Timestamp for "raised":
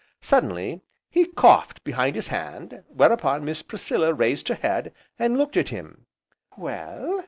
4.15-4.47